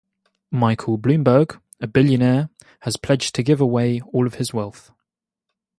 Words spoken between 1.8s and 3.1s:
billionaire, has